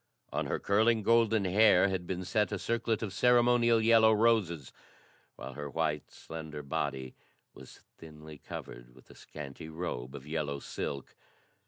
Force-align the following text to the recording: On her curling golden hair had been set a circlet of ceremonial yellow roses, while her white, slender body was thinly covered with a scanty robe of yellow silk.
On 0.33 0.47
her 0.47 0.57
curling 0.57 1.03
golden 1.03 1.45
hair 1.45 1.87
had 1.87 2.07
been 2.07 2.25
set 2.25 2.51
a 2.51 2.57
circlet 2.57 3.03
of 3.03 3.13
ceremonial 3.13 3.79
yellow 3.79 4.11
roses, 4.11 4.73
while 5.35 5.53
her 5.53 5.69
white, 5.69 6.09
slender 6.09 6.63
body 6.63 7.13
was 7.53 7.81
thinly 7.99 8.39
covered 8.39 8.95
with 8.95 9.11
a 9.11 9.15
scanty 9.15 9.69
robe 9.69 10.15
of 10.15 10.25
yellow 10.25 10.57
silk. 10.57 11.15